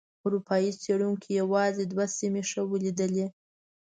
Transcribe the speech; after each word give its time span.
اروپایي 0.25 0.71
څېړونکو 0.81 1.27
یوازې 1.39 1.83
دوه 1.91 2.05
سیمې 2.17 2.41
ښه 2.49 2.61
ولیدلې. 2.71 3.25